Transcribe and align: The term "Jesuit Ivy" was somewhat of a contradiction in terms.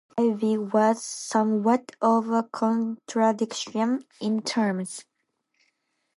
The 0.17 0.23
term 0.23 0.31
"Jesuit 0.31 0.33
Ivy" 0.43 0.57
was 0.57 1.03
somewhat 1.03 1.91
of 2.01 2.29
a 2.31 2.41
contradiction 2.41 4.03
in 4.19 4.41
terms. 4.41 5.05